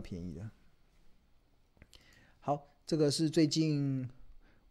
[0.00, 0.50] 便宜的。
[2.40, 4.08] 好，这个是最近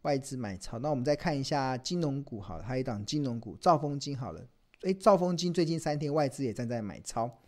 [0.02, 0.78] 外资买超。
[0.78, 4.46] 那我们再看一下金融股，好了，还有一档金融股兆丰金，好了，
[4.82, 7.38] 诶，兆丰金最近三天外资也站在买超，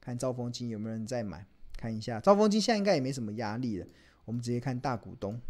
[0.00, 1.46] 看兆丰金有没有人在买？
[1.76, 3.86] 看一下兆丰金现在应该也没什么压力了。
[4.26, 5.40] 我们直接看大股东，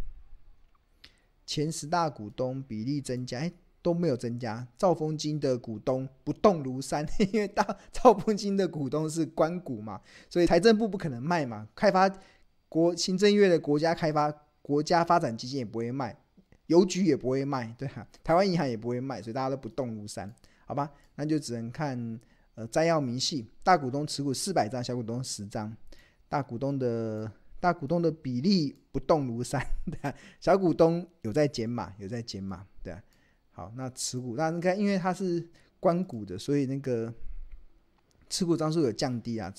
[1.45, 3.53] 前十大股东比例增加，哎，
[3.83, 4.67] 都没有增加。
[4.77, 12.11] 兆丰金的股东不动如山， 因为大兆丰金的股东是官股嘛，所以财政部不可能卖嘛，开发。
[12.69, 14.33] 国行政院的国家开发、
[14.63, 16.17] 国家发展基金也不会卖，
[16.67, 20.33] 邮局也不会卖，对、啊，台湾银行也不会卖，所以大家都不动如山，
[20.67, 20.89] 好吧？
[21.17, 22.21] 那就只能看
[22.55, 25.77] 呃摘要明细，大股东持股四百张，小股东十张，
[26.29, 27.29] 大股东的
[27.59, 33.03] 大股东的比例不动如山，对啊，小股东有在减码，有在减码，对啊。
[33.61, 35.47] 好，那持股，那你看，因为它是
[35.79, 37.13] 关股的，所以那个
[38.31, 39.53] 持股张数有降低啊。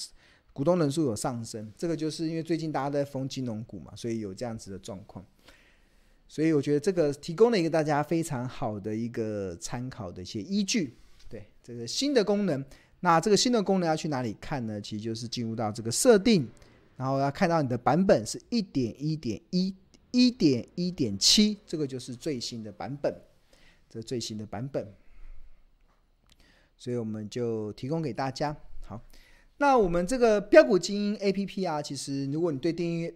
[0.53, 5.23] 股东人数有上升，这个就是因为最近大家在封金融股嘛，所以有这样子的状况。
[6.27, 10.95] 所以我觉得这个提供了一个大家非常好的一个参考的一些依据。
[11.29, 12.65] 对，这个新的功能，
[13.01, 14.81] 那这个新的功能要去哪里看呢？
[14.81, 16.49] 其实就是进入到这个设定，
[16.97, 19.75] 然后要看到你的版本是一点一点一、
[20.09, 23.15] 一点一点七，这个就是最新的版本，
[23.91, 24.91] 这最新的版本。
[26.77, 28.57] 所以我们就提供给大家。
[28.81, 28.99] 好。
[29.57, 33.13] 那我们这个标股精英 APP 啊，其实如果你对订阅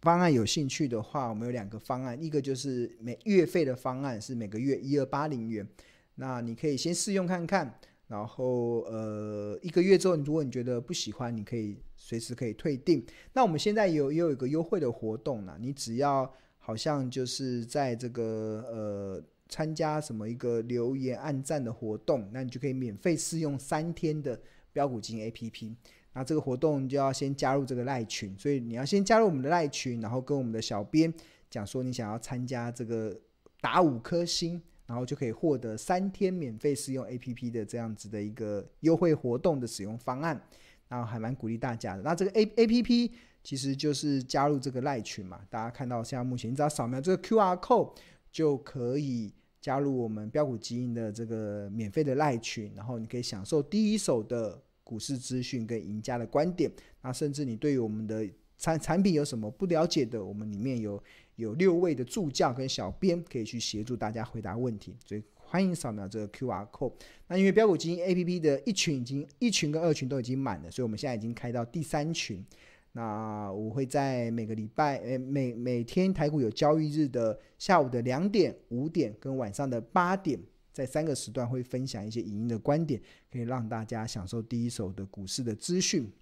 [0.00, 5.66] 方案有兴趣的话，我们有两个方案，一个就是每月费的方案是每个月一二八零元，
[6.14, 13.04] 那你可以先试用看看，然后呃一个月之后，如果你觉得不喜欢，你可以随时可以退订。
[13.32, 24.40] 那我们现在有也有一个优惠的活动呢，你只要好像就是在这个呃参加什么一个留言按赞的活动，那你就可以免费试用三天的。
[24.74, 25.74] 标股金 APP，
[26.14, 31.12] 那这个活动就要先加入这个赖群，所以你要先加入我们的赖群，然后跟我们的小编
[31.50, 33.14] 讲说你想要参加这个
[33.60, 40.42] 打五颗星，然后就可以获得三天免费试用 APP 的这样子的一个优惠活动的使用方案，
[40.88, 42.00] 然后还蛮鼓励大家的。
[42.00, 43.10] 那这个 A APP
[43.44, 47.94] 其实就是加入这个赖群嘛，大家看到现在目前你只要扫描这个 QR code
[48.30, 49.34] 就可以。
[49.62, 56.68] 加入我们标股基因的这个免费的赖群，然后你可以享受第一手的股市资讯跟赢家的观点。
[57.00, 58.28] 那甚至你对于我们的
[58.58, 61.00] 产产品有什么不了解的，我们里面有
[61.36, 64.96] 有六位的助教跟小编可以去协助大家回答问题。
[65.06, 66.92] 所以欢迎扫描这个 QR code。
[67.28, 72.44] 那因为飙股基因 APP 的一群已经一群跟二群都已经满了，所以我们现在已经开到第三群。
[72.92, 80.38] 那我会在每个礼拜，诶，每每天台股有交易日的下午的两点、五点跟晚上的八点，
[80.72, 86.12] 在三个时段会分享一些影音的观点，可以让大家享受第一手的股市的资讯。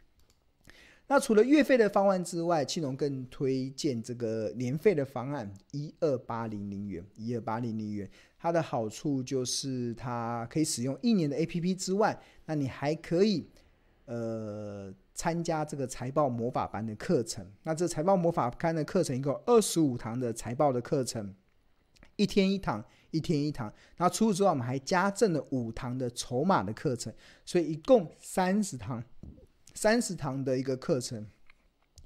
[1.08, 8.08] 那除了月费的方案之外，庆隆更推荐这个年费的方案，一二八零零元，一二八零零元。
[8.38, 12.16] 它的好处就是它可以使用一年的 APP 之外，
[12.46, 13.44] 那你还可以，
[14.14, 14.94] 呃。
[15.12, 21.34] 参加这个财报魔法班的课程，那这财报魔法班的课程一共二十五堂的财报的课程，
[22.16, 23.70] 一天一堂，一天一堂。
[23.98, 27.12] 那除此之外，我们还加赠了五堂的筹码的课程，
[27.44, 29.04] 所以一共三十堂，
[29.74, 31.26] 三十堂的一个课程。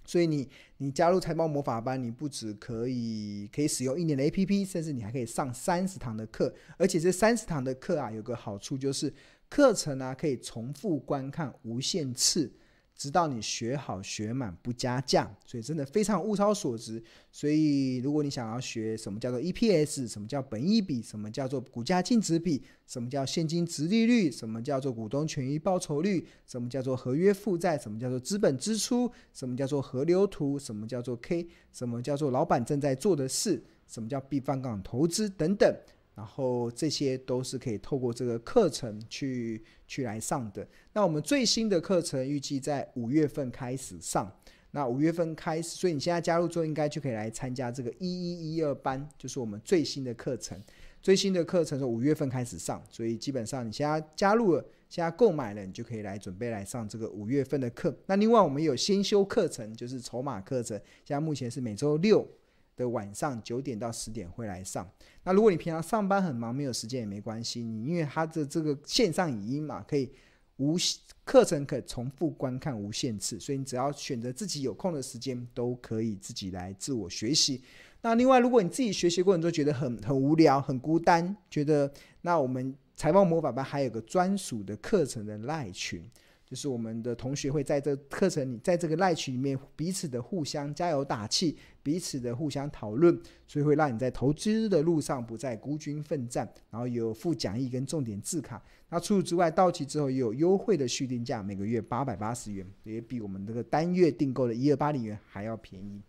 [0.04, 6.52] 所以你你加入财报魔法班，你不只可以可以使用一年的 APP，甚至你还可以上三十堂的课。
[6.78, 9.14] 而且这三十堂的课啊，有个好处就是
[9.54, 12.50] 课程啊可以重复观看无限次。
[12.96, 17.02] 直到你学好学满不加价，所以真的非常物超所值。
[17.30, 35.76] 所以如果你想要学什么叫做 EPS，什么叫本益比，什么叫做股价净值比，什么叫现金殖利率，什么叫做股东权益报酬率，什么叫做合约负债，什么叫做资本支出，什么叫做河流图，什么叫做 K，什么叫做老板正在做的事，什么叫避风港投资等等。
[36.14, 40.66] 然后这些都是可以透过这个课程去去来上的。
[40.92, 44.30] 那我们最新的课程预计在五月份开始上。
[44.70, 50.60] 那五月份开始，所以你现在加入之后，应该就可以来参加这个一一一二班，就是我们最新的课程。
[51.00, 57.96] 最新的课程是五月份开始上，所以基本上你现在加入了，现在购买了，你就可以来准备来上这个五月份的课。
[58.06, 62.26] 那另外我们有先修课程，就是筹码课程，现在目前是每周六。
[62.76, 64.88] 的晚上九点到十点会来上。
[65.22, 67.62] 那如果你平常上班很忙，没有时间也没关系。
[67.62, 70.10] 你因为它的这个线上语音嘛，可以
[70.56, 70.76] 无
[71.24, 77.62] 课程可重复观看无限次，所以你只要选择自己有空的时间，都可以自己来自我学习。
[78.02, 81.90] 那另外，如果你自己学习过程中觉得很很无聊、很孤单，觉得
[82.20, 86.08] 那我们财报魔法班还有个专属的课程的赖群。
[86.46, 96.46] 就是我们的同学会在这课程里，在这个赖群里面彼此的互相加油打气，彼此的互相讨论，所以会让你在投资的路上不再孤军奋战。
[96.70, 98.62] 然后有附讲义跟重点字卡。
[98.90, 106.00] 那除此之外，到期之后也有优惠的续订价，每个月八百八十元，也比我们这个单月订购的一二八零元还要便宜。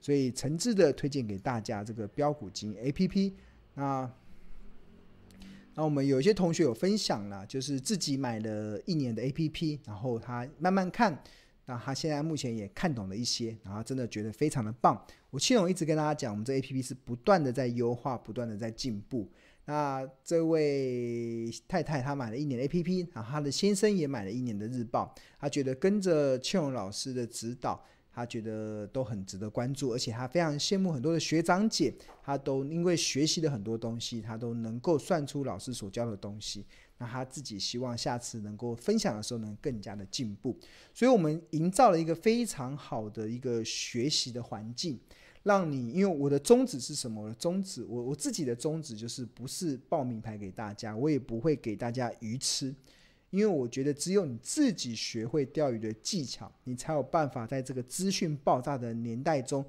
[0.00, 3.34] 所以诚挚的推荐给大家这个标股金 APP。
[3.74, 4.10] 那。
[5.74, 11.22] 那我们有一些同学有分享了，就是自己买了一年的 APP，然后他慢慢看，
[11.64, 15.02] 那他现在目前也看懂了一些，然后真的觉得非常的棒。
[15.30, 19.26] 我庆荣一直跟大家讲，我们这 APP 是不断的在优化，不断的在进步。
[19.64, 27.82] 那这位太太她买了一年的 APP，然后她的先生也买了一年的日报，他觉得跟着庆荣老师的指导。
[28.12, 31.92] 他觉得都很值得关注，而且他非常羡慕很多的学长姐，
[32.22, 36.64] 他都因为学习了很多东西，他都能够算出老师所教的东西。
[36.98, 40.56] 那他自己希望下次能够分享的时候能更加的进步，
[40.94, 45.00] 所以我们营造了一个非常好的一个学习的环境，
[45.42, 47.22] 让你，因为我的宗旨是什么？
[47.22, 52.72] 我的宗旨，我我自己的宗旨就是不是报名牌给大家，我也不会给大家鱼吃。
[53.32, 59.64] 因为我觉得，只有你自己学会钓鱼的技巧，你才有办法在这个资讯爆炸的年代中，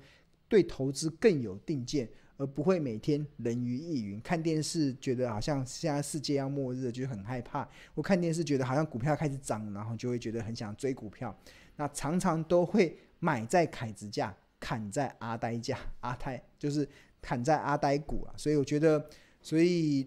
[0.50, 2.06] 对投资更有定见，
[2.36, 4.20] 而不会每天人云亦云。
[4.20, 7.66] 看电视觉得好像现在世界要末日，就很害怕；
[7.96, 11.34] 我看电视觉得好像股票开始涨，然后就会觉得很想追股票。
[11.78, 16.86] 那常常都会买在凯子价，砍在阿呆价，阿呆就是
[17.22, 18.34] 砍在阿呆股啊。
[18.36, 19.10] 所以我觉得，
[19.42, 20.06] 所以。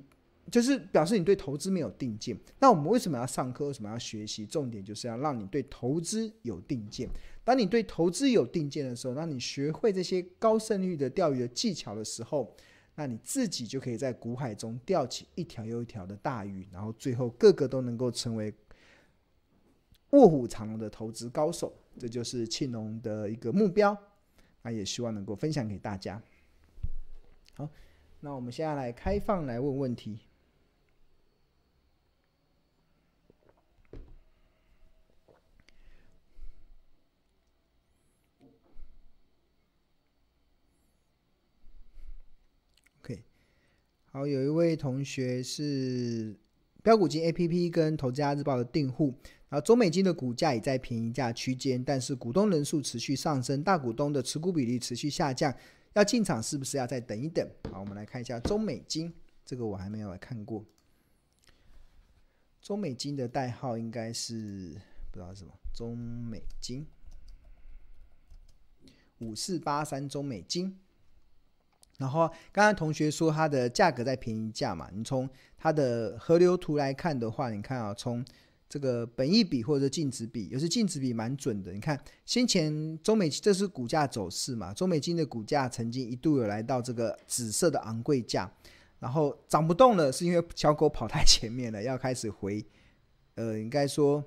[0.50, 2.38] 就是表示你对投资没有定见。
[2.60, 3.66] 那我们为什么要上课？
[3.66, 4.46] 为什么要学习？
[4.46, 7.08] 重点就是要让你对投资有定见。
[7.42, 12.54] 当你对投资有定见的时候，当你学会这些高胜率的钓鱼的技巧的时候，
[12.94, 18.52] 那你自己就可以在股海中钓起一条又一条的大鱼，然后最后个个都能够成为
[20.10, 21.72] 卧虎藏龙的投资高手。
[21.98, 23.96] 这就是庆隆的一个目标。
[24.62, 26.20] 那也希望能够分享给大家。
[27.54, 27.68] 好，
[28.20, 30.20] 那我们现在来开放来问问题。
[44.16, 46.34] 好，有一位同学是
[46.82, 49.14] 标股金 APP 跟投资家日报的订户，
[49.50, 55.54] 然后中美金的股价也在便宜价区间，但是股东人数持续上升，大股东的持股比例持续下降，
[55.92, 57.46] 要进场是不是要再等一等？
[57.70, 59.12] 好，我们来看一下中美金，
[59.44, 60.64] 这个我还没有来看过。
[62.62, 64.80] 中美金的代号应该是
[65.10, 66.86] 不知道什么，中美金
[69.18, 70.74] 五四八三中美金。
[71.98, 78.24] 然后刚刚同学说它的价格在便宜价嘛，你从它的河流图来看的话，你看啊，从
[78.68, 81.72] 这个本益比或者净值比，有时净值比蛮准的。
[81.72, 88.52] 你看先前中美这是股价走势嘛，中美金的股价曾经一度有来到这个紫色的昂贵价，
[88.98, 92.64] 然后涨不动了，是因为小狗跑太前面了，要开始回。
[93.36, 94.24] 呃，应该说，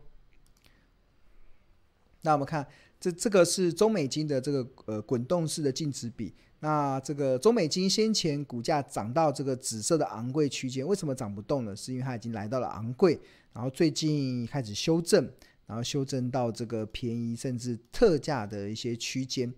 [2.22, 2.66] 那我们看
[3.00, 6.34] 这这个是中美金的这个呃滚动式的净值比。
[6.62, 11.74] 那这个中美金先前股价涨到这个紫色的昂贵区间，为什么涨不动呢？
[11.74, 13.18] 是因为它已经来到了昂贵，
[13.54, 15.24] 然后最近开始修正，
[15.66, 19.54] 然后修正到这个便宜甚至特价的一些区间，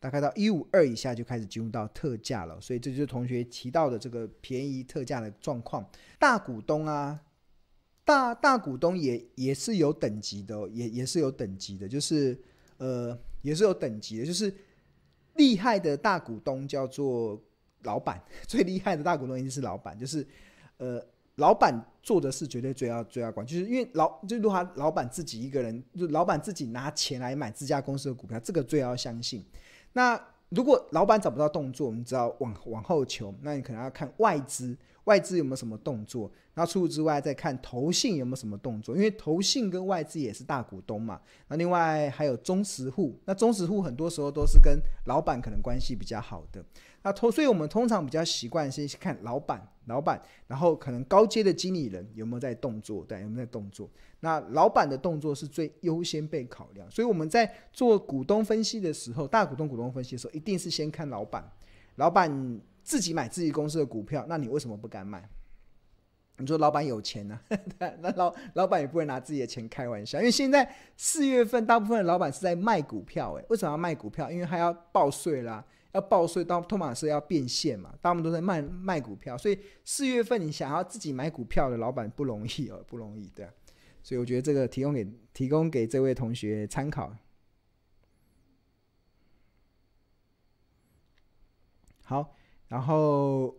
[0.00, 2.58] 大概到一五二以下就开始进入到特价了。
[2.58, 5.86] 所以这就是同学提到的这个便宜特价的状况。
[6.18, 7.20] 大股东啊，
[8.02, 12.40] 大大股东也也是有等级的，也也是有等级的，就是
[12.78, 14.50] 呃也是有等级的，就是。
[15.36, 17.40] 厉害的大股东叫做
[17.82, 20.26] 老板， 最厉害的大股东一定是老板，就是，
[20.78, 21.00] 呃，
[21.36, 29.44] 老板做的事绝对最要最要管，就是因为老就如果他老板自己一个人，就老板自己拿钱来买自家公司的股票，这个最要相信。
[29.92, 34.76] 那如果老板找不到动作，我们只要往往后求，那你可能要看外资。
[35.06, 36.30] 外资有没有什么动作？
[36.54, 41.20] 然后除此之外，再看投信有没有什么动作，因为投信跟外资也是大股东嘛。
[41.48, 46.64] 那另外还有中实户，那中实户很多时候都是跟老板可能关系比较好的。
[47.02, 53.88] 那投，所以我们通常比较习惯先看老板，老板，然后可能高阶的经理人有没有在动作，对，有没有在动作？
[54.20, 56.90] 那老板的动作是最优先被考量。
[56.90, 61.48] 所以我们在做股东分析的时候，大股东股东分析的时候，一定是先看老板，
[61.94, 62.60] 老板。
[62.86, 65.28] 自己买自己公司的股票，那你为什么不敢买？
[66.36, 67.40] 你说老板有钱呢、
[67.98, 70.20] 那老老板也不会拿自己的钱开玩笑。
[70.20, 73.32] 因为现在四月份，大部分的老板是在卖股票。
[73.32, 74.30] 诶，为什么要卖股票？
[74.30, 79.36] 因为他要报税啦，要报税，到托马斯要变现嘛，大部分都在卖卖股票。
[79.36, 83.52] 所以四月份你想要自己买股票的老板不容易哦，不容易，对啊。
[84.02, 87.12] 所以我觉得这个提供给提供给这位同学参考。
[92.04, 92.35] 好，
[92.68, 93.54] 然后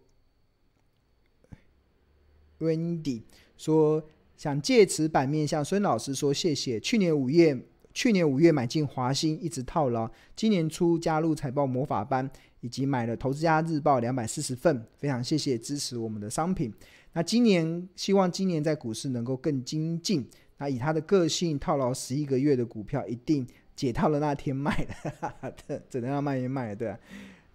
[2.59, 3.21] Wendy
[3.57, 4.03] 说
[4.35, 6.79] 想借此版面向孙老师说谢谢。
[6.79, 7.57] 去年五月，
[7.93, 10.09] 去年五月买进华兴，一直套牢。
[10.35, 12.29] 今年初加入财报魔法班，
[12.61, 16.73] 以及买了《投资家日报》两百四十份，非常谢谢支持我们的商品。
[17.13, 20.27] 那今年希望今年在股市能够更精进。
[20.59, 25.53] 那以他的个性，套牢十一个月的股票，一定解套的那天卖了，
[25.89, 26.99] 只能让卖一卖了，对啊。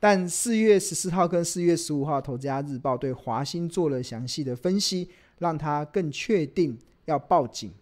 [0.05, 7.73] 但四月十四号跟四月十五号，《投资家日报》对华兴做了详细的分析，让他更确定要报警。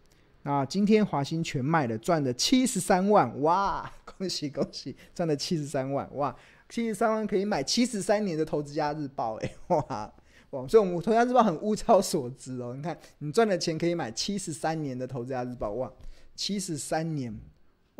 [0.42, 3.90] 那今天华兴全卖了，赚了七十三万，哇！
[4.04, 6.36] 恭喜恭喜，赚了七十三万，哇！
[6.68, 10.12] 七十三万可以买七十三年的《投资家日报》， 哎，哇
[10.50, 10.68] 哇！
[10.68, 12.74] 所以我们《投资家日报》很物超所值哦。
[12.76, 15.90] 你看，你赚的钱可以买七十三年的《投资家日报》，哇！
[16.36, 17.34] 七十三年。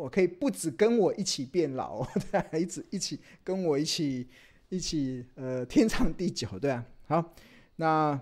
[0.01, 4.27] 我可以不止跟我一起变老， 对啊，一直一起跟我一起
[4.69, 6.83] 一起呃天长地久，对啊。
[7.07, 7.33] 好，
[7.75, 8.19] 那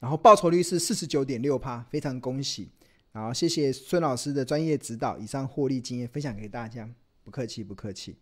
[0.00, 2.68] 然后报酬率是四十九点六趴，非常恭喜。
[3.12, 6.86] 然后谢谢孙老师的专业指导，以上获利经验分享给大家，
[7.24, 8.14] 不客气不客气。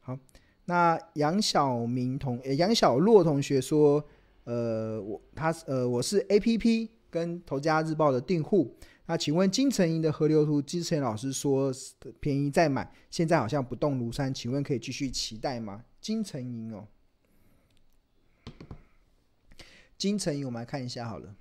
[0.00, 0.18] 好，
[0.64, 4.04] 那杨小明同呃杨小洛同学说，
[4.44, 8.74] 呃我他呃我是 APP 跟投家日报的订户。
[9.12, 11.70] 那请问金城银的河流图，之前老师说
[12.18, 15.84] 便宜再买，现在好像不动如山，请问可以继续期待吗？
[16.00, 16.88] 金城银哦，
[19.98, 21.34] 金城银我们来看一下好了。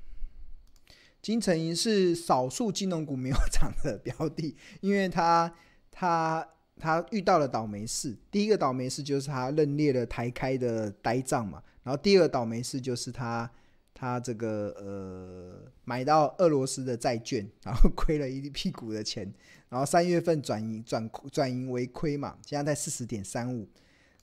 [1.22, 5.56] 金城银是少数金融股没有 涨的标的，因为它
[5.90, 6.46] 它
[6.78, 8.18] 它遇到了倒霉事。
[8.30, 13.50] 第一个倒霉事就是它认列了台开的呆账嘛，然后第二个倒霉事就是它。
[13.94, 19.32] 他这个呃买到俄罗斯的债券，然后 亏了一屁股的钱，
[19.70, 23.70] 然后三月份转盈转转盈为亏嘛，现在在四十点三五。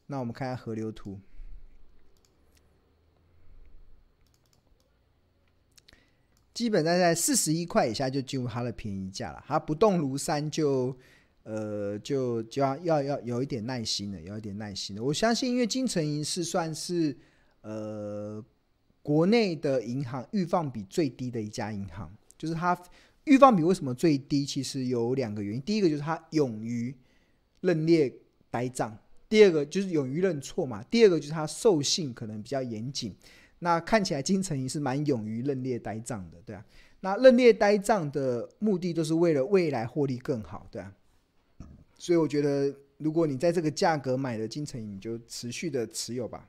[0.07, 1.21] 那我们看下河流图，
[6.53, 9.45] 基本上在四十一块以下就进入它的便宜价了。
[9.47, 10.97] 它不动如山就，
[11.45, 15.05] 呃就就要要要有一点耐心了，有一点耐心了。
[15.05, 17.17] 我相信，因为金城银是算是
[17.61, 18.45] 呃。
[19.09, 22.79] 国内的银行预放比最低的一家银行，就是它
[23.25, 24.45] 预放比为什么最低？
[24.45, 25.62] 其实有两个原因。
[25.62, 26.95] 第一个就是它勇于
[27.62, 28.12] 认列
[28.50, 28.95] 呆账，
[29.27, 30.83] 第二个就是勇于认错嘛。
[30.91, 33.17] 第二个就是它授信可能比较严谨。
[33.61, 36.62] 那看起来金城银是蛮勇于认列呆账的，对啊。
[37.00, 40.93] 那认列呆账的目的都是为了未来获利更好，对啊。
[41.97, 46.47] 所以我觉得，如果你在这个价格买的金城银，你就持续的持有吧。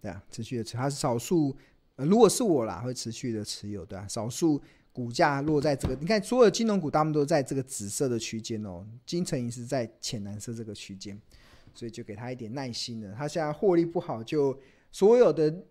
[0.00, 1.54] 对啊，持续的持，它是少数，
[1.96, 4.60] 呃，如果是我啦，会持续的持有，对啊，少数
[4.92, 11.20] 股价落在这个，你看所有的金融股，他们都在这个紫色的区间哦，金城银是在浅蓝色这个区间，
[11.74, 13.14] 所以就给他一点耐心了。
[13.14, 14.58] 他现在获利不好，就
[14.90, 15.64] 所有的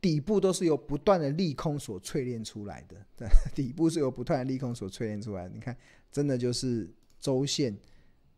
[0.00, 5.50] 底部都是由不断的利空所淬炼出来的，对， 底部是由不断的利空所淬炼出来的。
[5.54, 5.76] 你看，
[6.10, 7.76] 真的就是周线，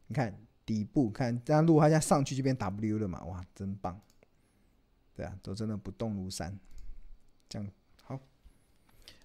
[0.08, 0.36] 你看
[0.66, 3.98] 底部，看这样，如果它现在上去就变 W 了嘛，哇，真棒。
[5.14, 6.58] 对啊，都真的不动如山，
[7.48, 7.68] 这样
[8.02, 8.18] 好，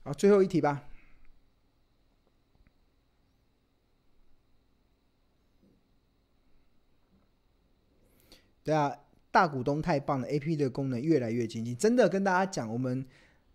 [0.04, 0.84] 好，最后一题吧。
[8.64, 8.96] 对啊，
[9.32, 13.04] 大股东太棒了，AP 的功能越来越精进，真的跟大家讲，我们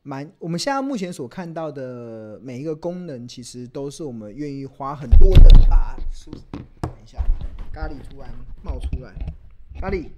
[0.02, 5.94] 蛮，我们现在目前所看到的每一个功能，其实都是我们愿意花很多的啊。
[6.82, 7.24] 等一下，
[7.72, 8.28] 咖喱突然
[8.64, 9.14] 冒出来，
[9.80, 10.08] 咖喱。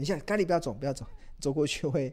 [0.00, 1.04] 等一下，咖喱不要走，不要走，
[1.38, 2.10] 走过去会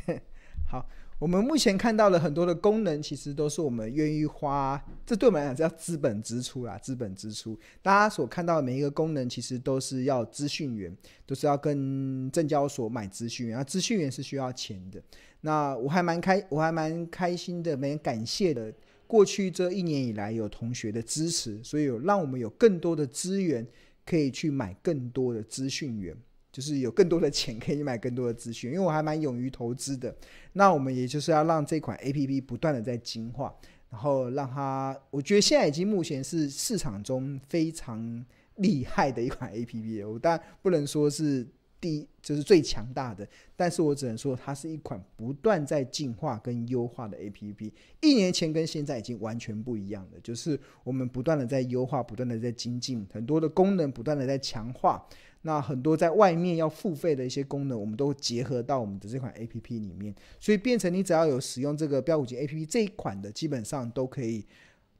[0.68, 0.86] 好。
[1.20, 7.58] 我们目前看到了很多的功能，其实都是我们愿意花，这对我们来讲叫资本支出啦，资本支出。
[7.80, 15.00] 大家所看到的每一个功能，其实都是要资讯员，都是要跟证交所买资讯员，啊，资讯员是需要钱的。
[15.40, 18.74] 那我还蛮开，我还蛮开心的，蛮感谢的。
[19.06, 23.64] 过去这一年以来，有同学的支持，所以有让我们有更多的资源，
[24.04, 26.14] 可以去买更多的资讯员。
[26.54, 30.14] 就是有更多的钱可以买更多的资讯，因为我还蛮勇于投资的。
[30.52, 33.52] 那我们也就是要让这款 APP 不断的在进化，
[33.90, 38.24] 然后让它，我觉得现在已经目前是市场中非常
[38.58, 40.08] 厉害的一款 APP。
[40.08, 41.44] 我当然不能说是
[41.80, 47.72] 第就是最强大的，但是我只能说它是一款不断在进化跟优化的 APP。
[48.00, 55.04] 一年前跟现在已经完全不一样了，就是我们不断的在优化，不断的在精进，很多的功能不断的在强化。
[55.46, 64.46] 那很多在外面要付费的一些功能，我们都结合到我们的这款 APP 里面，所以变成你只要有使用这个标股金 APP 这一款的，基本上都可以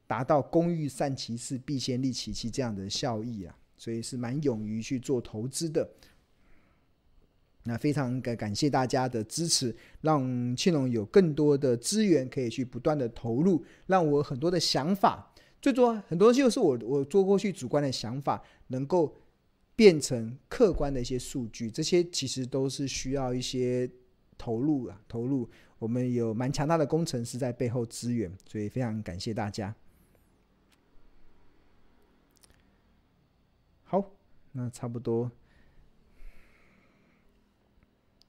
[0.05, 5.89] 达到工欲善其事，必先利其器这样的效益啊，所以是蛮勇于去做投资的。
[7.63, 19.11] 那非常感感谢大家的支持，让庆隆有更多的资源可以去不断的投入，让我很多的想法，最多很多就是我我做过去主观的想法能够。
[19.75, 23.89] 变成客观的一些数据，这些其实都是需要一些
[24.37, 25.49] 投入啊，投入。
[25.77, 29.75] 我们有蛮强大的工程师在背后支援，所以非常感谢大家。
[33.83, 34.11] 好，
[34.53, 35.29] 那差不多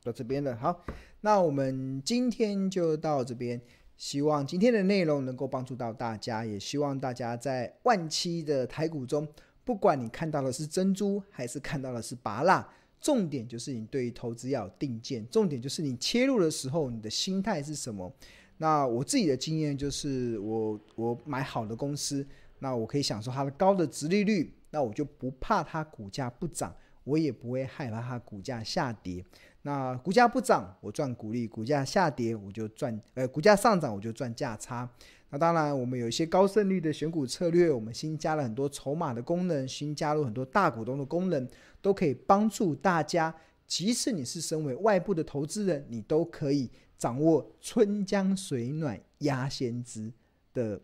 [0.02, 0.56] 到这边了。
[0.56, 0.84] 好，
[1.20, 3.60] 那我们今天就到这边。
[3.96, 9.26] 希望今天的内容能够帮助到大家，也希望大家在万期的台股中。
[9.66, 12.66] 不管你看到的是珍珠，还是看到的是拔蜡，
[13.00, 18.10] 重点就是你对于投资要有定见，重点就是你切入的时候，你的心态是什么。
[18.58, 22.24] 那我自己的经验就是我，我我买好的公司，
[22.60, 29.24] 那我可以享受它的高的殖利率，那我就不怕它股价不涨，我也不会害怕它股价下跌。
[29.62, 34.88] 那股价不涨，我赚股利；股价下跌，我就赚，呃，股价上涨，我就赚价差。
[35.30, 41.48] 那当然，我们有一些高胜率的选股策略，我们新加了很多筹码的功能，新加入很多大股东的功能，
[41.82, 43.34] 都可以帮助大家。
[43.66, 50.12] 即使你是身为外部的投资人，你都可以掌握春江水暖鸭先知
[50.54, 50.80] 的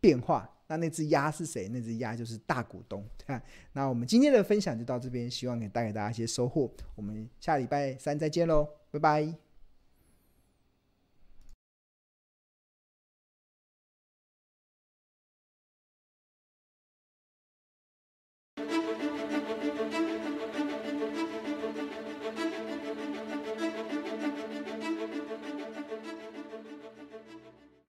[0.00, 0.48] 变化。
[0.68, 1.68] 那那只鸭是谁？
[1.68, 3.04] 那只鸭就是大股东。
[3.74, 6.72] 那我们今天的分享就到这边，希望可以带给大家一些收获。
[6.94, 9.51] 我们下礼拜三再见喽，拜拜。